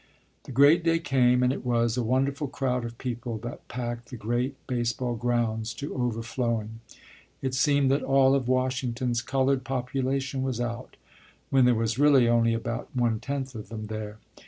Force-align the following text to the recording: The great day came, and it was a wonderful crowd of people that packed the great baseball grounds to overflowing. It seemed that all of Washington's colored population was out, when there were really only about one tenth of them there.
The 0.45 0.51
great 0.51 0.83
day 0.83 0.97
came, 0.97 1.43
and 1.43 1.53
it 1.53 1.63
was 1.63 1.95
a 1.95 2.01
wonderful 2.01 2.47
crowd 2.47 2.85
of 2.85 2.97
people 2.97 3.37
that 3.43 3.67
packed 3.67 4.09
the 4.09 4.17
great 4.17 4.55
baseball 4.65 5.13
grounds 5.15 5.75
to 5.75 5.93
overflowing. 5.93 6.79
It 7.43 7.53
seemed 7.53 7.91
that 7.91 8.01
all 8.01 8.33
of 8.33 8.47
Washington's 8.47 9.21
colored 9.21 9.63
population 9.63 10.41
was 10.41 10.59
out, 10.59 10.97
when 11.51 11.65
there 11.65 11.75
were 11.75 11.85
really 11.99 12.27
only 12.27 12.55
about 12.55 12.89
one 12.95 13.19
tenth 13.19 13.53
of 13.53 13.69
them 13.69 13.85
there. 13.93 14.17